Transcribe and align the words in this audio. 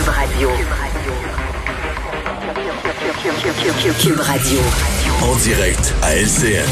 Cube 0.00 0.08
Radio. 0.08 0.48
Cube 4.00 4.20
Radio. 4.20 4.60
En 5.20 5.36
direct 5.36 5.94
à 6.00 6.16
LCN. 6.16 6.64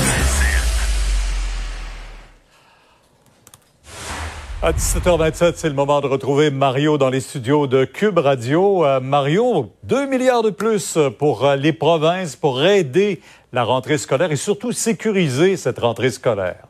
À 4.62 4.72
17h27, 4.72 5.52
c'est 5.56 5.68
le 5.68 5.74
moment 5.74 6.00
de 6.00 6.06
retrouver 6.06 6.50
Mario 6.50 6.96
dans 6.96 7.10
les 7.10 7.20
studios 7.20 7.66
de 7.66 7.84
Cube 7.84 8.16
Radio. 8.16 8.86
Euh, 8.86 9.00
Mario, 9.00 9.72
2 9.82 10.06
milliards 10.06 10.42
de 10.42 10.50
plus 10.50 10.96
pour 11.18 11.44
euh, 11.44 11.56
les 11.56 11.74
provinces 11.74 12.34
pour 12.34 12.64
aider 12.64 13.20
la 13.52 13.64
rentrée 13.64 13.98
scolaire 13.98 14.32
et 14.32 14.36
surtout 14.36 14.72
sécuriser 14.72 15.58
cette 15.58 15.80
rentrée 15.80 16.10
scolaire. 16.10 16.67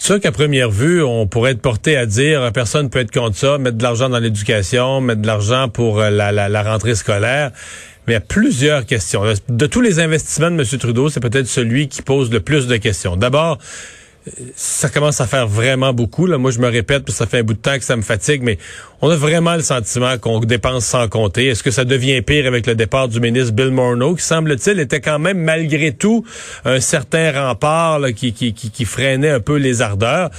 C'est 0.00 0.14
sûr 0.14 0.20
qu'à 0.20 0.32
première 0.32 0.70
vue, 0.70 1.02
on 1.02 1.26
pourrait 1.26 1.50
être 1.50 1.60
porté 1.60 1.94
à 1.94 2.06
dire 2.06 2.52
personne 2.54 2.88
peut 2.88 3.00
être 3.00 3.12
contre 3.12 3.36
ça, 3.36 3.58
mettre 3.58 3.76
de 3.76 3.82
l'argent 3.82 4.08
dans 4.08 4.18
l'éducation, 4.18 5.02
mettre 5.02 5.20
de 5.20 5.26
l'argent 5.26 5.68
pour 5.68 6.00
euh, 6.00 6.08
la, 6.08 6.62
rentrée 6.62 6.94
scolaire. 6.94 7.50
Mais 8.06 8.14
il 8.14 8.16
y 8.16 8.16
a 8.16 8.22
plusieurs 8.22 8.86
questions. 8.86 9.22
De 9.50 9.66
tous 9.66 9.82
les 9.82 10.00
investissements 10.00 10.50
de 10.50 10.58
M. 10.58 10.64
Trudeau, 10.78 11.10
c'est 11.10 11.20
peut-être 11.20 11.46
celui 11.46 11.88
qui 11.88 12.00
pose 12.00 12.30
le 12.30 12.40
plus 12.40 12.66
de 12.66 12.78
questions. 12.78 13.14
D'abord, 13.14 13.58
ça 14.54 14.88
commence 14.88 15.20
à 15.20 15.26
faire 15.26 15.46
vraiment 15.46 15.92
beaucoup. 15.92 16.26
Là. 16.26 16.36
Moi, 16.36 16.50
je 16.50 16.58
me 16.58 16.68
répète, 16.68 17.04
que 17.04 17.12
ça 17.12 17.26
fait 17.26 17.38
un 17.38 17.42
bout 17.42 17.54
de 17.54 17.58
temps 17.58 17.78
que 17.78 17.84
ça 17.84 17.96
me 17.96 18.02
fatigue, 18.02 18.42
mais 18.42 18.58
on 19.00 19.08
a 19.08 19.16
vraiment 19.16 19.54
le 19.54 19.62
sentiment 19.62 20.18
qu'on 20.18 20.40
dépense 20.40 20.84
sans 20.84 21.08
compter. 21.08 21.46
Est-ce 21.46 21.62
que 21.62 21.70
ça 21.70 21.84
devient 21.84 22.20
pire 22.20 22.46
avec 22.46 22.66
le 22.66 22.74
départ 22.74 23.08
du 23.08 23.18
ministre 23.18 23.52
Bill 23.52 23.70
Morneau, 23.70 24.14
qui 24.14 24.22
semble-t-il 24.22 24.78
était 24.78 25.00
quand 25.00 25.18
même, 25.18 25.38
malgré 25.38 25.92
tout, 25.92 26.24
un 26.66 26.80
certain 26.80 27.32
rempart 27.32 28.00
qui, 28.14 28.32
qui, 28.34 28.52
qui, 28.52 28.84
freinait 28.84 29.30
un 29.30 29.40
peu 29.40 29.56
les 29.56 29.80
ardeurs? 29.80 30.30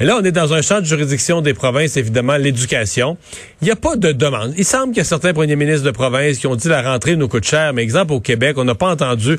Et 0.00 0.04
là, 0.04 0.18
on 0.20 0.24
est 0.24 0.32
dans 0.32 0.52
un 0.52 0.62
champ 0.62 0.80
de 0.80 0.86
juridiction 0.86 1.40
des 1.40 1.54
provinces, 1.54 1.96
évidemment, 1.96 2.36
l'éducation. 2.36 3.16
Il 3.62 3.66
n'y 3.66 3.70
a 3.70 3.76
pas 3.76 3.94
de 3.94 4.10
demande. 4.10 4.54
Il 4.56 4.64
semble 4.64 4.88
qu'il 4.88 4.98
y 4.98 5.00
a 5.02 5.04
certains 5.04 5.32
premiers 5.32 5.56
ministres 5.56 5.84
de 5.84 5.92
province 5.92 6.38
qui 6.38 6.48
ont 6.48 6.56
dit 6.56 6.68
la 6.68 6.82
rentrée 6.82 7.14
nous 7.14 7.28
coûte 7.28 7.44
cher, 7.44 7.72
mais 7.72 7.82
exemple 7.82 8.12
au 8.12 8.20
Québec, 8.20 8.56
on 8.58 8.64
n'a 8.64 8.74
pas 8.74 8.90
entendu 8.90 9.38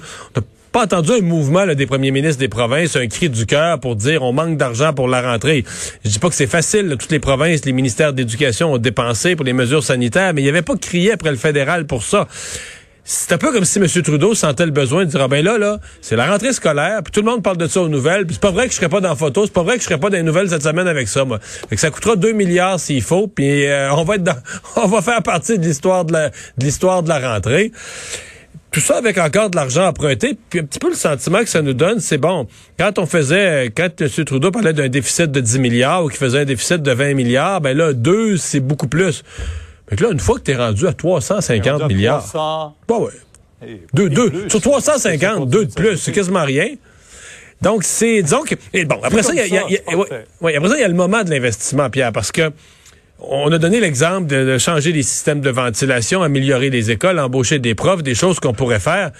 pas 0.71 0.83
entendu 0.83 1.11
un 1.11 1.21
mouvement 1.21 1.65
des 1.65 1.85
premiers 1.85 2.11
ministres 2.11 2.39
des 2.39 2.47
provinces, 2.47 2.95
un 2.95 3.07
cri 3.07 3.29
du 3.29 3.45
cœur 3.45 3.79
pour 3.79 3.95
dire 3.95 4.23
on 4.23 4.33
manque 4.33 4.57
d'argent 4.57 4.93
pour 4.93 5.07
la 5.07 5.21
rentrée. 5.21 5.63
Je 6.05 6.09
dis 6.09 6.19
pas 6.19 6.29
que 6.29 6.35
c'est 6.35 6.47
facile. 6.47 6.95
Toutes 6.99 7.11
les 7.11 7.19
provinces, 7.19 7.65
les 7.65 7.73
ministères 7.73 8.13
d'éducation 8.13 8.73
ont 8.73 8.77
dépensé 8.77 9.35
pour 9.35 9.45
les 9.45 9.53
mesures 9.53 9.83
sanitaires, 9.83 10.33
mais 10.33 10.41
il 10.41 10.45
n'y 10.45 10.49
avait 10.49 10.61
pas 10.61 10.75
crié 10.75 11.13
après 11.13 11.31
le 11.31 11.37
fédéral 11.37 11.85
pour 11.85 12.03
ça. 12.03 12.27
C'est 13.11 13.31
un 13.31 13.39
peu 13.39 13.51
comme 13.51 13.65
si 13.65 13.79
M. 13.79 13.87
Trudeau 14.03 14.35
sentait 14.35 14.67
le 14.67 14.71
besoin 14.71 15.03
de 15.03 15.09
dire 15.09 15.21
ah 15.23 15.27
ben 15.27 15.43
là 15.43 15.57
là 15.57 15.79
c'est 15.99 16.15
la 16.15 16.29
rentrée 16.29 16.53
scolaire 16.53 17.01
puis 17.03 17.11
tout 17.11 17.21
le 17.21 17.25
monde 17.25 17.41
parle 17.41 17.57
de 17.57 17.65
ça 17.65 17.81
aux 17.81 17.89
nouvelles 17.89 18.27
puis 18.27 18.35
c'est 18.35 18.41
pas 18.41 18.51
vrai 18.51 18.67
que 18.67 18.71
je 18.71 18.77
serais 18.77 18.87
pas 18.87 19.01
dans 19.01 19.09
la 19.09 19.15
photo 19.15 19.47
c'est 19.47 19.53
pas 19.53 19.63
vrai 19.63 19.77
que 19.77 19.79
je 19.79 19.85
serais 19.85 19.99
pas 19.99 20.11
dans 20.11 20.17
les 20.17 20.21
nouvelles 20.21 20.49
cette 20.49 20.61
semaine 20.61 20.87
avec 20.87 21.07
ça 21.07 21.25
moi 21.25 21.39
fait 21.41 21.75
que 21.75 21.81
ça 21.81 21.89
coûtera 21.89 22.15
2 22.15 22.33
milliards 22.33 22.79
s'il 22.79 23.01
faut 23.01 23.27
puis 23.27 23.65
euh, 23.65 23.91
on 23.93 24.03
va 24.03 24.13
être 24.15 24.23
dans, 24.23 24.37
on 24.75 24.87
va 24.87 25.01
faire 25.01 25.23
partie 25.23 25.57
de 25.57 25.65
l'histoire 25.65 26.05
de 26.05 26.29
l'histoire 26.59 27.01
de 27.01 27.09
la 27.09 27.33
rentrée 27.33 27.71
tout 28.71 28.79
ça 28.79 28.97
avec 28.97 29.17
encore 29.17 29.49
de 29.49 29.55
l'argent 29.55 29.87
emprunté, 29.87 30.37
puis 30.49 30.59
un 30.59 30.63
petit 30.63 30.79
peu 30.79 30.89
le 30.89 30.95
sentiment 30.95 31.39
que 31.39 31.49
ça 31.49 31.61
nous 31.61 31.73
donne, 31.73 31.99
c'est 31.99 32.17
bon, 32.17 32.47
quand 32.77 32.99
on 32.99 33.05
faisait, 33.05 33.71
quand 33.75 33.89
M. 33.99 34.09
Trudeau 34.25 34.51
parlait 34.51 34.73
d'un 34.73 34.89
déficit 34.89 35.31
de 35.31 35.39
10 35.39 35.59
milliards 35.59 36.03
ou 36.05 36.09
qu'il 36.09 36.17
faisait 36.17 36.39
un 36.39 36.45
déficit 36.45 36.81
de 36.81 36.91
20 36.91 37.13
milliards, 37.15 37.61
ben 37.61 37.75
là, 37.75 37.93
deux, 37.93 38.37
c'est 38.37 38.59
beaucoup 38.59 38.87
plus. 38.87 39.23
Mais 39.89 39.97
là, 39.97 40.11
une 40.11 40.19
fois 40.19 40.37
que 40.37 40.43
tu 40.43 40.51
es 40.51 40.55
rendu 40.55 40.85
à 40.87 40.93
350 40.93 41.87
milliards. 41.87 42.19
300... 42.19 42.75
Bah 42.87 42.97
ouais. 42.99 43.79
deux, 43.93 44.09
deux. 44.09 44.49
Sur 44.49 44.61
350, 44.61 45.49
deux 45.49 45.65
de 45.65 45.73
plus, 45.73 45.97
c'est 45.97 46.11
quasiment 46.11 46.43
rien. 46.43 46.67
Donc, 47.61 47.83
c'est, 47.83 48.21
disons 48.21 48.43
que, 48.43 48.55
et 48.73 48.85
bon, 48.85 48.99
après 49.03 49.23
ça, 49.23 49.33
il 49.33 49.53
y 49.53 49.57
a, 49.57 49.65
ouais, 50.41 50.55
après 50.55 50.69
ça, 50.69 50.77
il 50.77 50.81
y 50.81 50.83
a 50.83 50.87
le 50.87 50.93
moment 50.93 51.23
de 51.23 51.29
l'investissement, 51.29 51.89
Pierre, 51.89 52.13
parce 52.13 52.31
que 52.31 52.51
on 53.21 53.51
a 53.51 53.57
donné 53.57 53.79
l'exemple 53.79 54.27
de, 54.27 54.57
changer 54.57 54.91
les 54.91 55.03
systèmes 55.03 55.41
de 55.41 55.49
ventilation, 55.49 56.23
améliorer 56.23 56.69
les 56.69 56.91
écoles, 56.91 57.19
embaucher 57.19 57.59
des 57.59 57.75
profs, 57.75 58.03
des 58.03 58.15
choses 58.15 58.39
qu'on 58.39 58.53
pourrait 58.53 58.79
faire. 58.79 59.11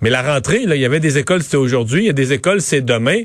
Mais 0.00 0.10
la 0.10 0.22
rentrée, 0.22 0.66
là, 0.66 0.76
il 0.76 0.80
y 0.80 0.84
avait 0.84 1.00
des 1.00 1.18
écoles, 1.18 1.42
c'était 1.42 1.56
aujourd'hui, 1.56 2.04
il 2.04 2.06
y 2.06 2.10
a 2.10 2.14
des 2.14 2.32
écoles, 2.32 2.60
c'est 2.60 2.80
demain. 2.80 3.22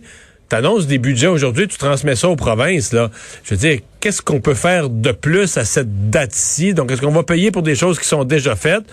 Tu 0.50 0.56
annonces 0.56 0.86
des 0.88 1.00
budgets 1.00 1.28
aujourd'hui, 1.28 1.68
tu 1.68 1.78
transmets 1.78 2.16
ça 2.16 2.30
aux 2.30 2.36
provinces. 2.36 2.94
Là. 2.94 3.10
Je 3.44 3.52
veux 3.52 3.60
dire, 3.60 3.80
qu'est-ce 4.00 4.22
qu'on 4.22 4.42
peut 4.42 4.54
faire 4.54 4.90
de 4.90 5.12
plus 5.12 5.58
à 5.58 5.66
cette 5.66 6.10
date-ci? 6.10 6.74
Donc, 6.74 6.92
est-ce 6.92 7.02
qu'on 7.02 7.12
va 7.12 7.24
payer 7.24 7.52
pour 7.52 7.64
des 7.64 7.76
choses 7.76 7.98
qui 7.98 8.08
sont 8.08 8.24
déjà 8.26 8.56
faites? 8.56 8.84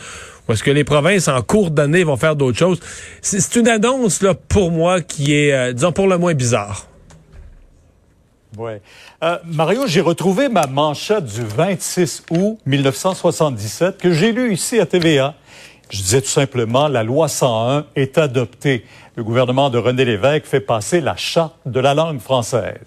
Ou 0.48 0.52
est-ce 0.52 0.62
que 0.62 0.70
les 0.70 0.84
provinces, 0.84 1.28
en 1.28 1.42
cours 1.42 1.70
d'année, 1.70 2.04
vont 2.04 2.16
faire 2.16 2.36
d'autres 2.36 2.58
choses? 2.58 2.80
C'est 3.20 3.56
une 3.56 3.68
annonce, 3.68 4.22
là, 4.22 4.34
pour 4.34 4.70
moi, 4.70 5.02
qui 5.02 5.34
est, 5.34 5.52
euh, 5.52 5.72
disons, 5.72 5.92
pour 5.92 6.08
le 6.08 6.16
moins 6.16 6.34
bizarre. 6.34 6.88
Oui. 8.58 8.72
Euh, 9.22 9.38
Mario, 9.44 9.86
j'ai 9.86 10.00
retrouvé 10.00 10.48
ma 10.48 10.66
manchette 10.66 11.24
du 11.24 11.42
26 11.42 12.24
août 12.30 12.58
1977 12.66 13.98
que 13.98 14.12
j'ai 14.12 14.32
lue 14.32 14.52
ici 14.52 14.78
à 14.78 14.86
TVA. 14.86 15.34
Je 15.90 15.98
disais 15.98 16.20
tout 16.20 16.28
simplement, 16.28 16.88
la 16.88 17.02
loi 17.02 17.28
101 17.28 17.86
est 17.96 18.18
adoptée. 18.18 18.84
Le 19.16 19.24
gouvernement 19.24 19.70
de 19.70 19.78
René 19.78 20.04
Lévesque 20.04 20.46
fait 20.46 20.60
passer 20.60 21.00
la 21.00 21.16
charte 21.16 21.54
de 21.66 21.80
la 21.80 21.94
langue 21.94 22.20
française. 22.20 22.80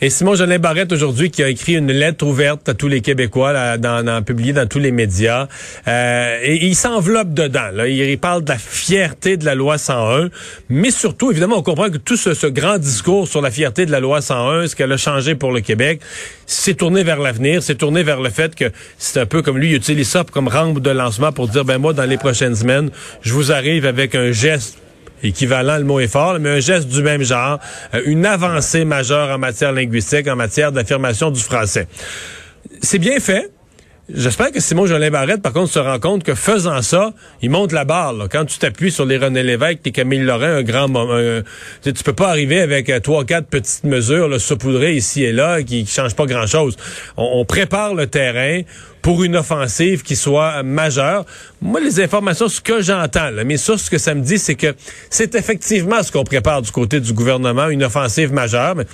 Et 0.00 0.10
Simon 0.10 0.34
Jolin 0.34 0.58
Barrette 0.58 0.92
aujourd'hui 0.92 1.30
qui 1.30 1.42
a 1.42 1.48
écrit 1.48 1.74
une 1.74 1.92
lettre 1.92 2.26
ouverte 2.26 2.68
à 2.68 2.74
tous 2.74 2.88
les 2.88 3.00
Québécois, 3.00 3.52
là, 3.52 3.78
dans, 3.78 4.04
dans, 4.04 4.22
publiée 4.22 4.52
dans 4.52 4.66
tous 4.66 4.80
les 4.80 4.90
médias. 4.90 5.46
Euh, 5.86 6.38
il 6.44 6.74
s'enveloppe 6.74 7.32
dedans. 7.32 7.70
Là. 7.72 7.86
Il, 7.86 8.18
parle 8.18 8.42
de 8.42 8.50
la 8.50 8.58
fierté 8.58 9.36
de 9.36 9.44
la 9.44 9.54
loi 9.54 9.78
101, 9.78 10.30
mais 10.68 10.90
surtout, 10.90 11.30
évidemment, 11.30 11.58
on 11.58 11.62
comprend 11.62 11.90
que 11.90 11.98
tout 11.98 12.16
ce, 12.16 12.46
grand 12.46 12.78
discours 12.78 13.28
sur 13.28 13.40
la 13.40 13.50
fierté 13.50 13.86
de 13.86 13.90
la 13.92 14.00
loi 14.00 14.20
101, 14.20 14.68
ce 14.68 14.76
qu'elle 14.76 14.92
a 14.92 14.96
changé 14.96 15.34
pour 15.34 15.52
le 15.52 15.60
Québec, 15.60 16.00
c'est 16.46 16.74
tourné 16.74 17.04
vers 17.04 17.20
l'avenir, 17.20 17.62
c'est 17.62 17.76
tourné 17.76 18.02
vers 18.02 18.20
le 18.20 18.30
fait 18.30 18.54
que 18.54 18.70
c'est 18.98 19.20
un 19.20 19.26
peu 19.26 19.42
comme 19.42 19.58
lui, 19.58 19.70
il 19.70 19.74
utilise 19.74 20.08
ça 20.08 20.24
comme 20.30 20.48
rampe 20.48 20.80
de 20.80 20.90
lancement 20.90 21.32
pour 21.32 21.48
dire, 21.48 21.64
ben 21.64 21.78
moi, 21.78 21.92
dans 21.92 22.04
les 22.04 22.18
prochaines 22.18 22.56
semaines, 22.56 22.90
je 23.22 23.32
vous 23.32 23.52
arrive 23.52 23.86
avec 23.86 24.14
un 24.14 24.32
geste 24.32 24.78
équivalent, 25.22 25.78
le 25.78 25.84
mot 25.84 26.00
est 26.00 26.08
fort, 26.08 26.38
mais 26.40 26.50
un 26.50 26.60
geste 26.60 26.88
du 26.88 27.02
même 27.02 27.22
genre, 27.22 27.58
euh, 27.94 28.02
une 28.06 28.26
avancée 28.26 28.84
majeure 28.84 29.30
en 29.30 29.38
matière 29.38 29.72
linguistique, 29.72 30.28
en 30.28 30.36
matière 30.36 30.72
d'affirmation 30.72 31.30
du 31.30 31.40
français. 31.40 31.86
C'est 32.82 32.98
bien 32.98 33.18
fait. 33.20 33.50
J'espère 34.12 34.52
que 34.52 34.60
Simon 34.60 34.84
Jolin 34.84 35.10
Barrette, 35.10 35.40
par 35.40 35.54
contre, 35.54 35.72
se 35.72 35.78
rend 35.78 35.98
compte 35.98 36.24
que 36.24 36.34
faisant 36.34 36.82
ça, 36.82 37.14
il 37.40 37.48
monte 37.48 37.72
la 37.72 37.86
barre. 37.86 38.28
Quand 38.30 38.44
tu 38.44 38.58
t'appuies 38.58 38.90
sur 38.90 39.06
les 39.06 39.16
René 39.16 39.42
Lévesque 39.42 39.78
et 39.86 39.92
Camille 39.92 40.20
Lorrain, 40.20 40.56
un 40.56 40.62
grand 40.62 40.88
moment, 40.88 41.18
tu 41.82 41.92
peux 42.04 42.12
pas 42.12 42.28
arriver 42.28 42.60
avec 42.60 42.90
euh, 42.90 43.00
trois, 43.00 43.24
quatre 43.24 43.46
petites 43.46 43.84
mesures 43.84 44.28
là, 44.28 44.38
saupoudrées 44.38 44.94
ici 44.94 45.24
et 45.24 45.32
là 45.32 45.62
qui, 45.62 45.84
qui 45.84 45.92
changent 45.92 46.14
pas 46.14 46.26
grand-chose. 46.26 46.76
On, 47.16 47.46
prépare 47.46 47.94
le 47.94 48.06
terrain 48.06 48.60
pour 49.04 49.22
une 49.22 49.36
offensive 49.36 50.02
qui 50.02 50.16
soit 50.16 50.62
majeure. 50.62 51.26
Moi, 51.60 51.78
les 51.78 52.00
informations, 52.00 52.48
ce 52.48 52.62
que 52.62 52.80
j'entends, 52.80 53.30
mes 53.44 53.58
sources, 53.58 53.82
ce 53.82 53.90
que 53.90 53.98
ça 53.98 54.14
me 54.14 54.22
dit, 54.22 54.38
c'est 54.38 54.54
que 54.54 54.74
c'est 55.10 55.34
effectivement 55.34 56.02
ce 56.02 56.10
qu'on 56.10 56.24
prépare 56.24 56.62
du 56.62 56.70
côté 56.70 57.00
du 57.00 57.12
gouvernement, 57.12 57.68
une 57.68 57.84
offensive 57.84 58.32
majeure. 58.32 58.74
Mais 58.74 58.86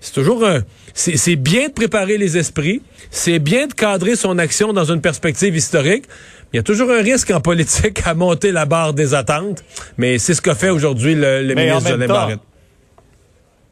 c'est 0.00 0.12
toujours 0.12 0.46
un 0.46 0.60
c'est 0.94 1.36
bien 1.36 1.68
de 1.68 1.72
préparer 1.72 2.16
les 2.16 2.36
esprits, 2.36 2.80
c'est 3.10 3.38
bien 3.40 3.66
de 3.66 3.72
cadrer 3.72 4.14
son 4.14 4.38
action 4.38 4.72
dans 4.72 4.84
une 4.84 5.00
perspective 5.00 5.56
historique. 5.56 6.04
Il 6.52 6.56
y 6.56 6.60
a 6.60 6.62
toujours 6.62 6.90
un 6.90 7.02
risque 7.02 7.30
en 7.30 7.40
politique 7.40 8.02
à 8.04 8.14
monter 8.14 8.52
la 8.52 8.66
barre 8.66 8.94
des 8.94 9.14
attentes, 9.14 9.64
mais 9.98 10.18
c'est 10.18 10.34
ce 10.34 10.42
qu'a 10.42 10.54
fait 10.54 10.70
aujourd'hui 10.70 11.14
le, 11.16 11.42
ministre 11.54 11.96
de 11.96 12.06
Barrette. 12.06 12.40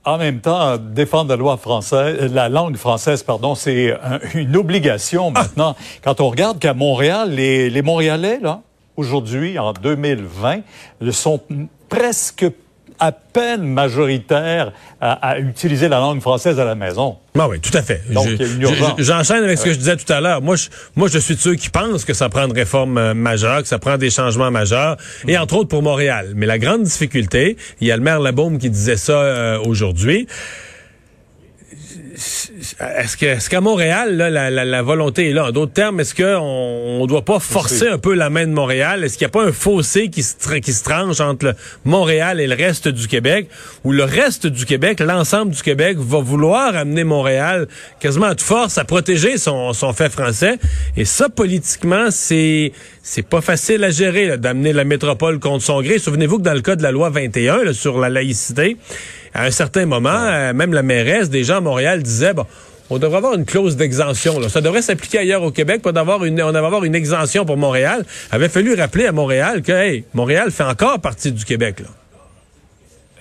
En 0.04 0.16
même 0.16 0.40
temps, 0.40 0.78
défendre 0.78 1.30
la 1.30 1.36
loi 1.36 1.56
française, 1.56 2.32
la 2.32 2.48
langue 2.48 2.76
française, 2.76 3.22
pardon, 3.22 3.54
c'est 3.54 3.94
une 4.34 4.56
obligation 4.56 5.32
ah! 5.34 5.40
maintenant. 5.42 5.76
Quand 6.02 6.20
on 6.20 6.30
regarde 6.30 6.58
qu'à 6.58 6.74
Montréal, 6.74 7.30
les, 7.30 7.68
les 7.68 7.82
Montréalais, 7.82 8.38
là, 8.40 8.62
aujourd'hui, 8.96 9.58
en 9.58 9.72
2020, 9.72 10.60
sont 11.10 11.40
presque 11.88 12.46
à 12.98 13.12
peine 13.12 13.62
majoritaire 13.62 14.72
à, 15.00 15.38
utiliser 15.38 15.88
la 15.88 15.98
langue 15.98 16.20
française 16.20 16.58
à 16.58 16.64
la 16.64 16.74
maison. 16.74 17.16
Ah 17.38 17.48
oui, 17.48 17.60
tout 17.60 17.76
à 17.76 17.82
fait. 17.82 18.02
J'enchaîne 18.98 19.44
avec 19.44 19.58
ce 19.58 19.64
que 19.64 19.72
je 19.72 19.78
disais 19.78 19.96
tout 19.96 20.12
à 20.12 20.20
l'heure. 20.20 20.42
Moi 20.42 20.56
je, 20.56 20.68
moi, 20.96 21.08
je 21.08 21.18
suis 21.18 21.36
de 21.36 21.40
ceux 21.40 21.54
qui 21.54 21.68
pensent 21.68 22.04
que 22.04 22.14
ça 22.14 22.28
prend 22.28 22.46
une 22.46 22.52
réforme 22.52 22.98
euh, 22.98 23.14
majeure, 23.14 23.62
que 23.62 23.68
ça 23.68 23.78
prend 23.78 23.96
des 23.96 24.10
changements 24.10 24.50
majeurs, 24.50 24.96
et 25.26 25.36
mm. 25.36 25.40
entre 25.40 25.56
autres 25.56 25.68
pour 25.68 25.82
Montréal. 25.82 26.32
Mais 26.34 26.46
la 26.46 26.58
grande 26.58 26.82
difficulté, 26.82 27.56
il 27.80 27.86
y 27.86 27.92
a 27.92 27.96
le 27.96 28.02
maire 28.02 28.18
Labaume 28.20 28.58
qui 28.58 28.70
disait 28.70 28.96
ça 28.96 29.12
euh, 29.12 29.58
aujourd'hui, 29.60 30.26
est-ce 32.18 33.16
que 33.16 33.26
est-ce 33.26 33.48
qu'à 33.48 33.60
Montréal 33.60 34.16
là, 34.16 34.28
la, 34.28 34.50
la, 34.50 34.64
la, 34.64 34.82
volonté 34.82 35.30
est 35.30 35.32
là? 35.32 35.46
En 35.46 35.50
d'autres 35.52 35.72
termes 35.72 36.00
est-ce 36.00 36.14
qu'on 36.14 37.00
on 37.00 37.06
doit 37.06 37.24
pas 37.24 37.38
forcer 37.38 37.86
un 37.88 37.98
peu 37.98 38.14
la 38.14 38.28
main 38.28 38.46
de 38.46 38.52
Montréal? 38.52 39.04
Est-ce 39.04 39.16
qu'il 39.16 39.26
n'y 39.26 39.30
a 39.30 39.32
pas 39.32 39.44
un 39.44 39.52
fossé 39.52 40.08
qui 40.08 40.22
se 40.22 40.34
qui 40.58 40.72
se 40.72 40.82
tranche 40.82 41.20
entre 41.20 41.54
Montréal 41.84 42.40
et 42.40 42.46
le 42.46 42.54
reste 42.54 42.88
du 42.88 43.06
Québec? 43.06 43.48
Ou 43.84 43.92
le 43.92 44.04
reste 44.04 44.46
du 44.46 44.64
Québec 44.64 45.00
l'ensemble 45.00 45.52
du 45.52 45.62
Québec 45.62 45.96
va 45.98 46.18
vouloir 46.18 46.74
amener 46.74 47.04
Montréal 47.04 47.68
quasiment 48.00 48.26
à 48.26 48.34
toute 48.34 48.42
force 48.42 48.78
à 48.78 48.84
protéger 48.84 49.38
son, 49.38 49.72
son 49.72 49.92
fait 49.92 50.10
français? 50.10 50.58
Et 50.96 51.04
ça 51.04 51.28
politiquement 51.28 52.10
c'est 52.10 52.72
c'est 53.02 53.26
pas 53.26 53.40
facile 53.40 53.84
à 53.84 53.90
gérer 53.90 54.36
d'amener 54.38 54.72
la 54.72 54.84
métropole 54.84 55.38
contre 55.38 55.64
son 55.64 55.80
gré. 55.82 55.98
Souvenez-vous 55.98 56.38
que 56.38 56.42
dans 56.42 56.54
le 56.54 56.60
cas 56.60 56.76
de 56.76 56.82
la 56.82 56.90
loi 56.90 57.10
21 57.10 57.64
là, 57.64 57.72
sur 57.72 57.98
la 57.98 58.08
laïcité 58.08 58.76
à 59.34 59.44
un 59.44 59.50
certain 59.50 59.86
moment, 59.86 60.10
euh, 60.10 60.52
même 60.52 60.72
la 60.72 60.82
mairesse, 60.82 61.30
des 61.30 61.44
gens 61.44 61.58
à 61.58 61.60
Montréal 61.60 62.02
disaient, 62.02 62.34
bon, 62.34 62.46
on 62.90 62.98
devrait 62.98 63.18
avoir 63.18 63.34
une 63.34 63.44
clause 63.44 63.76
d'exemption. 63.76 64.48
Ça 64.48 64.60
devrait 64.60 64.82
s'appliquer 64.82 65.18
ailleurs 65.18 65.42
au 65.42 65.50
Québec, 65.50 65.82
d'avoir 65.84 66.24
une, 66.24 66.40
on 66.42 66.52
devrait 66.52 66.66
avoir 66.66 66.84
une 66.84 66.94
exemption 66.94 67.44
pour 67.44 67.56
Montréal. 67.56 68.04
avait 68.30 68.48
fallu 68.48 68.74
rappeler 68.74 69.06
à 69.06 69.12
Montréal 69.12 69.62
que, 69.62 69.72
hey, 69.72 70.04
Montréal 70.14 70.50
fait 70.50 70.64
encore 70.64 71.00
partie 71.00 71.32
du 71.32 71.44
Québec. 71.44 71.80
Là. 71.80 71.86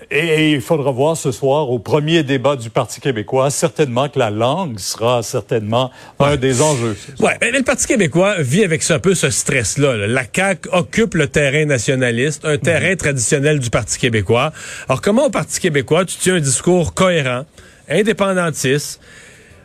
Et 0.09 0.53
il 0.53 0.61
faudra 0.61 0.91
voir 0.91 1.17
ce 1.17 1.33
soir 1.33 1.69
au 1.69 1.79
premier 1.79 2.23
débat 2.23 2.55
du 2.55 2.69
Parti 2.69 3.01
québécois, 3.01 3.49
certainement 3.49 4.07
que 4.07 4.17
la 4.17 4.29
langue 4.29 4.79
sera 4.79 5.21
certainement 5.21 5.91
un 6.19 6.37
des 6.37 6.61
enjeux. 6.61 6.95
Ouais, 7.19 7.37
mais, 7.41 7.51
le 7.51 7.63
Parti 7.63 7.87
québécois 7.87 8.35
vit 8.39 8.63
avec 8.63 8.89
un 8.89 8.99
peu 8.99 9.15
ce 9.15 9.29
stress-là. 9.29 10.07
La 10.07 10.23
CAQ 10.33 10.69
occupe 10.71 11.15
le 11.15 11.27
terrain 11.27 11.65
nationaliste, 11.65 12.45
un 12.45 12.57
terrain 12.57 12.91
mhm. 12.91 12.97
traditionnel 12.97 13.59
du 13.59 13.69
Parti 13.69 13.99
québécois. 13.99 14.53
Alors 14.87 15.01
comment 15.01 15.25
au 15.25 15.29
Parti 15.29 15.59
québécois 15.59 16.05
tu 16.05 16.15
tiens 16.15 16.35
un 16.35 16.39
discours 16.39 16.93
cohérent, 16.93 17.43
indépendantiste, 17.89 19.01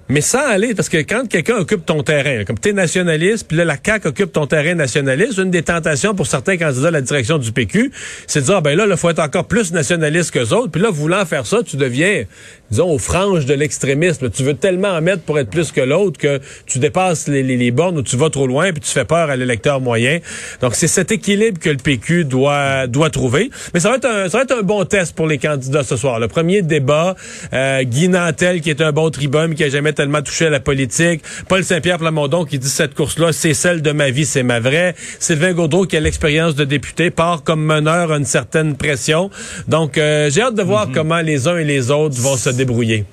mais 0.08 0.20
sans 0.20 0.46
aller, 0.46 0.74
parce 0.74 0.88
que 0.88 0.98
quand 0.98 1.28
quelqu'un 1.28 1.56
occupe 1.56 1.86
ton 1.86 2.02
terrain, 2.02 2.44
comme 2.44 2.58
tu 2.58 2.68
es 2.68 2.72
nationaliste, 2.72 3.48
puis 3.48 3.56
là, 3.56 3.64
la 3.64 3.76
CAQ 3.82 4.08
occupe 4.08 4.32
ton 4.32 4.46
terrain 4.46 4.74
nationaliste, 4.74 5.38
une 5.38 5.50
des 5.50 5.62
tentations 5.62 6.14
pour 6.14 6.26
certains 6.26 6.56
candidats 6.56 6.88
à 6.88 6.90
la 6.92 7.00
direction 7.00 7.38
du 7.38 7.52
PQ, 7.52 7.92
c'est 8.26 8.40
de 8.40 8.44
dire, 8.46 8.56
ah, 8.56 8.60
ben 8.60 8.76
là, 8.76 8.86
il 8.88 8.96
faut 8.96 9.10
être 9.10 9.20
encore 9.20 9.46
plus 9.46 9.72
nationaliste 9.72 10.30
que 10.32 10.52
autres. 10.52 10.70
Puis 10.70 10.82
là, 10.82 10.90
voulant 10.90 11.24
faire 11.24 11.46
ça, 11.46 11.62
tu 11.62 11.76
deviens, 11.76 12.24
disons, 12.70 12.90
aux 12.90 12.98
franges 12.98 13.46
de 13.46 13.54
l'extrémisme. 13.54 14.30
Tu 14.30 14.42
veux 14.42 14.54
tellement 14.54 14.88
en 14.88 15.00
mettre 15.00 15.22
pour 15.22 15.38
être 15.38 15.50
plus 15.50 15.72
que 15.72 15.80
l'autre 15.80 16.18
que 16.18 16.40
tu 16.66 16.78
dépasses 16.78 17.28
les, 17.28 17.42
les, 17.42 17.70
bornes 17.70 17.98
ou 17.98 18.02
tu 18.02 18.16
vas 18.16 18.30
trop 18.30 18.46
loin, 18.46 18.72
puis 18.72 18.80
tu 18.80 18.90
fais 18.90 19.04
peur 19.04 19.30
à 19.30 19.36
l'électeur 19.36 19.80
moyen. 19.80 20.18
Donc, 20.60 20.74
c'est 20.74 20.88
cet 20.88 21.12
équilibre 21.12 21.58
que 21.58 21.70
le 21.70 21.76
PQ 21.76 22.24
doit, 22.24 22.86
doit 22.86 23.10
trouver. 23.10 23.50
Mais 23.74 23.80
ça 23.80 23.90
va, 23.90 23.96
être 23.96 24.06
un, 24.06 24.28
ça 24.28 24.38
va 24.38 24.44
être 24.44 24.58
un 24.58 24.62
bon 24.62 24.84
test 24.84 25.14
pour 25.14 25.26
les 25.26 25.38
candidats 25.38 25.84
ce 25.84 25.96
soir. 25.96 26.18
Le 26.18 26.28
premier 26.28 26.62
débat, 26.62 27.14
euh, 27.52 27.82
Guy 27.84 28.08
Nantel, 28.08 28.60
qui 28.60 28.70
est 28.70 28.80
un 28.80 28.92
bon 28.92 29.10
tribun, 29.10 29.54
qui 29.54 29.64
a 29.64 29.68
jamais 29.68 29.91
tellement 29.92 30.22
touché 30.22 30.46
à 30.46 30.50
la 30.50 30.60
politique. 30.60 31.22
Paul 31.48 31.64
Saint-Pierre 31.64 31.98
Plamondon 31.98 32.44
qui 32.44 32.58
dit 32.58 32.68
cette 32.68 32.94
course-là, 32.94 33.32
c'est 33.32 33.54
celle 33.54 33.82
de 33.82 33.92
ma 33.92 34.10
vie, 34.10 34.26
c'est 34.26 34.42
ma 34.42 34.60
vraie. 34.60 34.94
Sylvain 35.18 35.52
Gaudreau 35.52 35.86
qui 35.86 35.96
a 35.96 36.00
l'expérience 36.00 36.54
de 36.54 36.64
député 36.64 37.10
part 37.10 37.42
comme 37.42 37.64
meneur 37.64 38.12
à 38.12 38.16
une 38.16 38.24
certaine 38.24 38.76
pression. 38.76 39.30
Donc, 39.68 39.98
euh, 39.98 40.30
j'ai 40.30 40.42
hâte 40.42 40.54
de 40.54 40.62
voir 40.62 40.88
mhm. 40.88 40.94
comment 40.94 41.20
les 41.20 41.48
uns 41.48 41.58
et 41.58 41.64
les 41.64 41.90
autres 41.90 42.16
vont 42.20 42.36
se 42.36 42.50
débrouiller. 42.50 43.04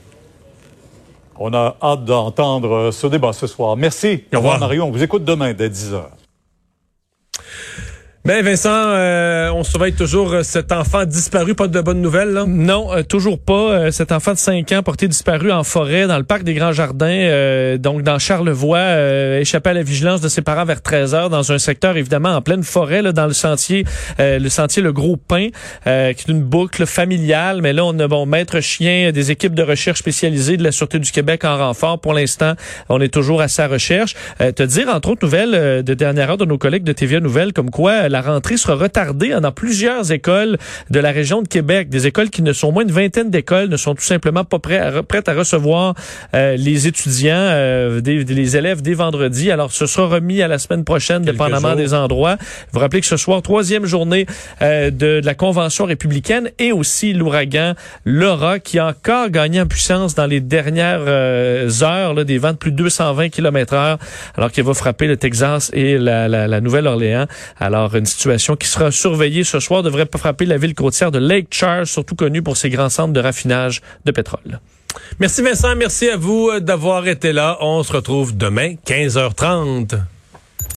On 1.38 1.54
a 1.54 1.78
hâte 1.82 2.04
d'entendre 2.04 2.92
ce 2.92 3.08
débat 3.08 3.32
ce 3.32 3.48
soir. 3.48 3.78
Merci. 3.78 4.26
Au 4.34 4.38
revoir, 4.38 4.60
Mario. 4.60 4.84
On 4.84 4.92
vous 4.92 5.04
écoute 5.04 5.24
demain 5.24 5.54
dès 5.54 5.70
10 5.70 5.94
heures. 5.94 6.19
Ben 8.26 8.44
Vincent, 8.44 8.70
euh, 8.70 9.50
on 9.54 9.64
surveille 9.64 9.94
toujours 9.94 10.34
euh, 10.34 10.44
cet 10.44 10.74
enfant 10.74 11.06
disparu, 11.06 11.56
pas 11.56 11.70
de 11.70 11.80
bonnes 11.80 12.02
nouvelles 12.02 12.34
là? 12.34 12.44
Non, 12.46 12.94
euh, 12.94 13.02
toujours 13.02 13.40
pas. 13.40 13.94
cet 13.94 14.12
enfant 14.12 14.34
de 14.34 14.38
5 14.38 14.70
ans 14.74 14.84
porté 14.84 15.08
disparu 15.08 15.54
en 15.54 15.64
forêt 15.64 16.06
dans 16.06 16.18
le 16.18 16.26
parc 16.26 16.44
des 16.44 16.54
Grands 16.54 16.74
Jardins, 16.74 17.78
donc 17.78 18.02
dans 18.04 18.20
Charlevoix, 18.20 19.40
échappé 19.40 19.70
à 19.70 19.74
la 19.74 19.84
vigilance 19.84 20.20
de 20.20 20.28
ses 20.28 20.42
parents 20.42 20.66
vers 20.66 20.82
13 20.82 21.16
heures 21.16 21.30
dans 21.30 21.54
un 21.54 21.58
secteur 21.58 21.96
évidemment 21.96 22.36
en 22.36 22.42
pleine 22.42 22.64
forêt 22.64 23.02
là, 23.02 23.14
dans 23.14 23.26
le 23.26 23.34
sentier 23.34 23.86
le 24.20 24.50
sentier 24.50 24.82
le 24.82 24.92
Gros 24.92 25.16
Pin 25.16 25.48
qui 25.86 25.90
est 25.90 26.28
une 26.28 26.42
boucle 26.42 26.86
familiale, 26.86 27.62
mais 27.62 27.74
là 27.74 27.86
on 27.86 27.98
a 28.00 28.08
bon 28.08 28.26
maître 28.26 28.60
chien 28.60 29.12
des 29.12 29.32
équipes 29.32 29.56
de 29.56 29.64
recherche 29.64 30.00
spécialisées 30.00 30.58
de 30.58 30.64
la 30.64 30.72
Sûreté 30.72 31.00
du 31.00 31.12
Québec 31.12 31.46
en 31.46 31.58
renfort 31.58 32.00
pour 32.00 32.14
l'instant, 32.14 32.54
on 32.90 33.00
est 33.00 33.14
toujours 33.14 33.42
à 33.42 33.48
sa 33.48 33.68
recherche. 33.68 34.16
te 34.40 34.64
dire 34.64 34.90
entre 34.90 35.10
autres 35.10 35.26
nouvelles 35.26 35.84
de 35.84 35.94
dernière 35.94 36.32
heure 36.32 36.38
de 36.38 36.46
nos 36.46 36.58
collègues 36.58 36.84
de 36.84 36.94
TVA 36.94 37.22
Nouvelles 37.22 37.54
comme 37.54 37.72
quoi 37.72 38.09
la 38.10 38.22
rentrée 38.22 38.58
sera 38.58 38.76
retardée 38.76 39.30
dans 39.42 39.52
plusieurs 39.52 40.12
écoles 40.12 40.58
de 40.90 41.00
la 41.00 41.12
région 41.12 41.42
de 41.42 41.48
Québec. 41.48 41.90
Des 41.90 42.08
écoles 42.08 42.30
qui 42.30 42.42
ne 42.42 42.54
sont 42.54 42.72
moins 42.72 42.84
une 42.84 42.92
vingtaine 42.92 43.30
d'écoles 43.30 43.70
ne 43.70 43.78
sont 43.78 43.96
tout 43.96 44.04
simplement 44.04 44.44
pas 44.44 44.60
prêtes 44.60 45.30
à 45.30 45.34
recevoir 45.34 45.94
euh, 46.34 46.56
les 46.58 46.88
étudiants, 46.88 47.36
euh, 47.36 48.02
des, 48.02 48.24
les 48.24 48.58
élèves 48.58 48.82
dès 48.82 48.94
vendredi. 48.94 49.52
Alors, 49.52 49.72
ce 49.72 49.86
sera 49.86 50.08
remis 50.08 50.42
à 50.42 50.48
la 50.48 50.58
semaine 50.58 50.84
prochaine, 50.84 51.24
dépendamment 51.24 51.76
des 51.76 51.94
endroits. 51.94 52.38
Vous 52.72 52.80
rappelez 52.80 53.02
que 53.02 53.08
ce 53.08 53.18
soir, 53.18 53.42
troisième 53.42 53.86
journée 53.86 54.26
euh, 54.62 54.92
de, 54.92 55.22
la 55.24 55.36
Convention 55.36 55.86
républicaine 55.86 56.50
et 56.60 56.72
aussi 56.72 57.14
l'ouragan 57.14 57.74
Laura 58.06 58.60
qui 58.60 58.80
a 58.80 58.88
encore 58.88 59.30
gagné 59.30 59.62
en 59.62 59.66
puissance 59.68 60.16
dans 60.16 60.26
les 60.26 60.40
dernières 60.40 61.02
heures, 61.08 62.14
là, 62.14 62.24
des 62.24 62.38
vents 62.38 62.52
de 62.52 62.58
plus 62.58 62.72
de 62.72 62.78
220 62.78 63.30
km 63.30 63.74
heure, 63.74 63.98
alors 64.36 64.52
qu'il 64.52 64.64
va 64.64 64.74
frapper 64.74 65.08
le 65.08 65.18
Texas 65.18 65.72
et 65.74 65.98
la, 65.98 66.28
la, 66.28 66.48
la 66.48 66.62
Nouvelle-Orléans. 66.62 67.26
Alors, 67.60 67.99
une 68.00 68.06
situation 68.06 68.56
qui 68.56 68.68
sera 68.68 68.92
surveillée 68.92 69.44
ce 69.44 69.60
soir 69.60 69.84
devrait 69.84 70.08
frapper 70.18 70.46
la 70.46 70.58
ville 70.58 70.74
côtière 70.74 71.12
de 71.12 71.20
Lake 71.20 71.48
Charles, 71.52 71.86
surtout 71.86 72.16
connue 72.16 72.42
pour 72.42 72.58
ses 72.58 72.70
grands 72.70 72.90
centres 72.90 73.14
de 73.14 73.20
raffinage 73.20 73.82
de 74.06 74.12
pétrole. 74.12 74.60
Merci 75.20 75.42
Vincent, 75.42 75.76
merci 75.76 76.10
à 76.10 76.18
vous 76.18 76.60
d'avoir 76.60 77.08
été 77.08 77.32
là. 77.32 77.58
On 77.62 77.84
se 77.84 77.94
retrouve 77.94 78.36
demain, 78.36 78.76
15h30. 78.88 80.00